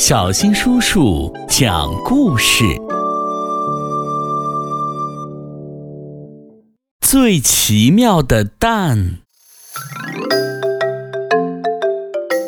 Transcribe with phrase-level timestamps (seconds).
[0.00, 2.64] 小新叔叔讲故事：
[7.02, 9.18] 最奇妙的蛋。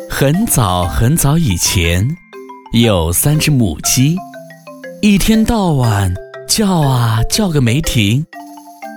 [0.09, 2.17] 很早很早以前，
[2.73, 4.17] 有三只母鸡，
[5.03, 6.11] 一天到晚
[6.47, 8.25] 叫啊叫个没停。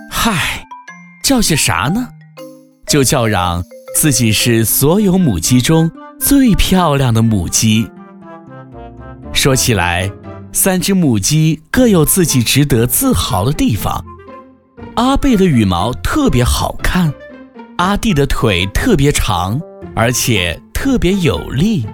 [0.09, 0.65] 嗨，
[1.23, 2.07] 叫些啥呢？
[2.87, 3.63] 就叫嚷
[3.95, 7.87] 自己是所有母鸡中最漂亮的母鸡。
[9.37, 10.11] 说起来，
[10.51, 14.03] 三只母鸡各有自己值得自豪的地方。
[14.95, 17.13] 阿贝的羽毛特别好看，
[17.77, 19.61] 阿弟的腿特别长，
[19.95, 21.85] 而且特别有力。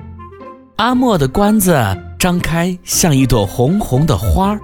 [0.77, 1.77] 阿莫的冠子
[2.17, 4.59] 张开像一朵红红的花儿。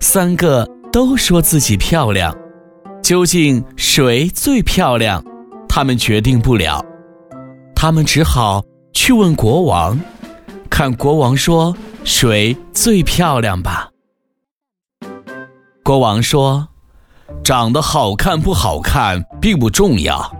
[0.00, 2.36] 三个都说自己漂亮，
[3.00, 5.24] 究竟谁最漂亮？
[5.68, 6.84] 他们决定不了，
[7.72, 9.98] 他们只好去问国王。
[10.78, 13.90] 看国王说谁最漂亮吧。
[15.82, 16.68] 国王说
[17.42, 20.32] ：“长得好看不好看并不重要，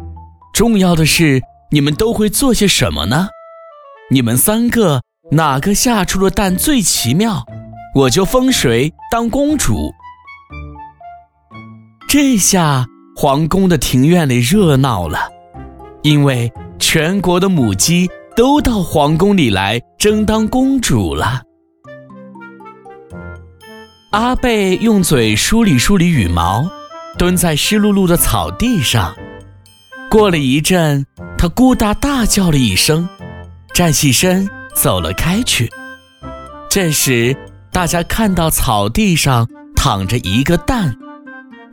[0.55, 3.31] 重要的是你们都会做些什么呢？
[4.13, 7.45] 你们三个哪个下出的蛋最奇妙，
[7.97, 9.93] 我就封谁当公主。”
[12.09, 15.19] 这下皇宫的庭院里热闹了，
[16.03, 18.09] 因为全国的母鸡。
[18.39, 21.43] 都到皇宫里来争当公主了。
[24.13, 26.65] 阿贝用嘴梳理梳理羽毛，
[27.19, 29.13] 蹲在湿漉漉的草地上。
[30.09, 31.05] 过了一阵，
[31.37, 33.09] 他咕哒大叫了一声，
[33.75, 35.69] 站起身走了开去。
[36.71, 37.37] 这时，
[37.73, 40.97] 大家看到草地上躺着一个蛋，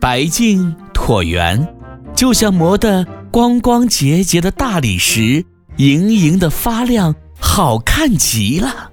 [0.01, 1.75] 白净椭圆，
[2.15, 5.45] 就像磨得光光洁洁的大理石。
[5.77, 8.91] 莹莹的发亮，好看极了。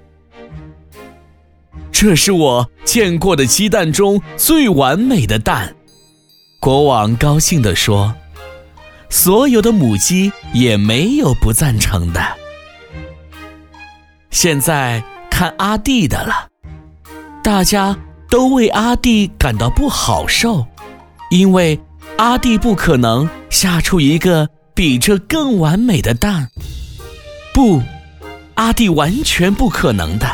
[1.91, 5.77] 这是我见过的鸡蛋中最完美的蛋。
[6.61, 8.15] 国王高兴地说
[9.09, 12.21] ：“所有的母鸡也没有不赞成的。”
[14.31, 16.49] 现在看阿弟的了，
[17.43, 17.97] 大家
[18.29, 20.67] 都为阿弟感到不好受，
[21.31, 21.79] 因为
[22.17, 24.49] 阿弟不可能下出一个。
[24.83, 26.51] 比这更完美的蛋，
[27.55, 27.81] 不，
[28.55, 30.27] 阿弟完全不可能的。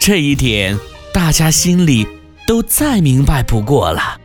[0.00, 0.78] 这一点
[1.12, 2.08] 大家心里
[2.46, 4.18] 都再明白不过了。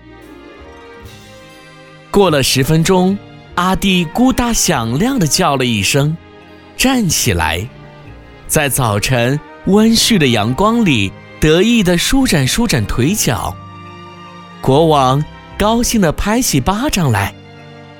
[2.09, 3.17] 过了十分钟，
[3.55, 6.15] 阿弟咕哒响亮的叫了一声，
[6.77, 7.67] 站起来，
[8.47, 13.53] 在早晨温煦的阳光里得意的舒展舒展腿脚。
[14.61, 15.21] 国王
[15.59, 17.35] 高兴的拍起巴掌来，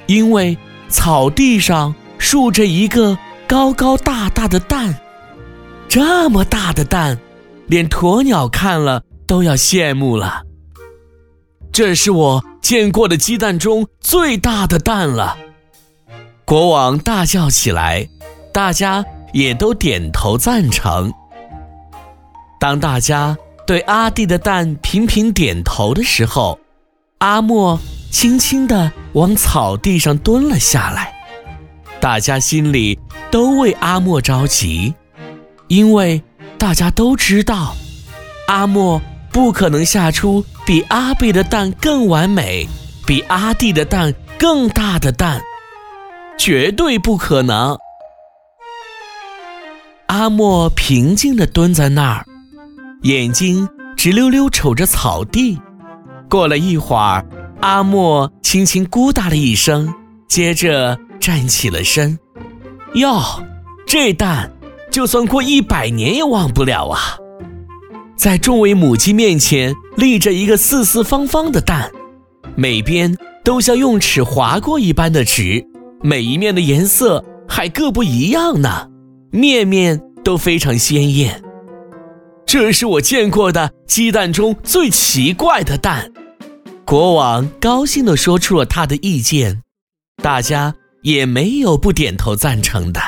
[0.06, 0.57] 因为。
[0.95, 4.95] 草地上竖着一个高高大大的蛋，
[5.89, 7.19] 这么大的蛋，
[7.67, 10.44] 连鸵鸟看了都要羡慕了。
[11.73, 15.38] 这是我见过的鸡蛋中最大的蛋了，
[16.45, 18.07] 国王大叫起来，
[18.53, 21.12] 大家也都点头赞成。
[22.57, 26.57] 当大家对阿弟的蛋频频点头的时候，
[27.17, 27.77] 阿莫。
[28.12, 31.14] 轻轻地往草地上蹲了下来，
[32.00, 32.98] 大家心里
[33.30, 34.94] 都为阿莫着急，
[35.68, 36.24] 因为
[36.58, 37.76] 大家都知道，
[38.48, 39.02] 阿莫
[39.32, 42.68] 不可能下出比阿贝的蛋更完美、
[43.06, 45.42] 比阿弟的蛋更大的蛋，
[46.38, 47.78] 绝对不可能。
[50.08, 52.26] 阿莫平静地蹲在那儿，
[53.04, 53.68] 眼睛
[53.98, 55.60] 直溜溜瞅着草地。
[56.30, 57.26] 过了一会儿。
[57.66, 59.92] 阿莫轻轻咕哒了一声，
[60.28, 62.20] 接着站起了身。
[62.94, 63.44] 哟，
[63.88, 64.53] 这蛋
[64.92, 67.18] 就算过一百年也忘不了啊！
[68.16, 71.90] 在众位母鸡面前立着一个四四方方的蛋，
[72.56, 75.66] 每边都像用尺划过一般的直，
[76.04, 78.90] 每一面的颜色还各不一样呢，
[79.31, 81.42] 面面都非常鲜艳。
[82.45, 86.12] 这是我见过的鸡蛋中最奇怪的蛋。
[86.86, 89.64] 国王高兴地说出了他的意见，
[90.22, 93.02] 大家也没有不点头赞成的。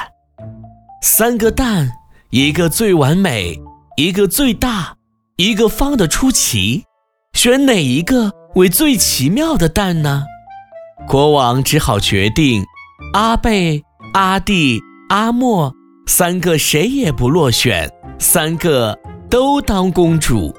[1.03, 1.91] 三个蛋，
[2.31, 3.61] 一个最完美，
[3.95, 4.95] 一个最大，
[5.35, 6.85] 一个方的出奇，
[7.33, 10.23] 选哪一个为最奇妙的蛋呢？
[11.07, 12.65] 国王只好决定，
[13.13, 13.83] 阿贝、
[14.15, 15.71] 阿弟、阿莫
[16.07, 17.87] 三个谁也不落选，
[18.17, 18.97] 三个
[19.29, 20.51] 都当公主。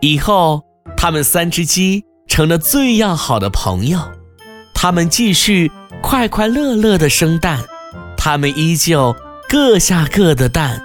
[0.00, 0.65] 以后。
[0.96, 4.00] 他们三只鸡成了最要好的朋友，
[4.74, 5.70] 他们继续
[6.02, 7.60] 快快乐乐的生蛋，
[8.16, 9.14] 他们依旧
[9.48, 10.82] 各下各的蛋，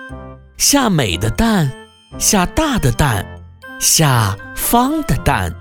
[0.57, 1.71] 下美的蛋，
[2.19, 3.25] 下大的蛋，
[3.79, 5.55] 下方的蛋。